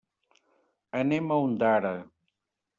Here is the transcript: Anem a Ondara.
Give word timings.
Anem 1.01 1.29
a 1.29 1.39
Ondara. 1.51 1.95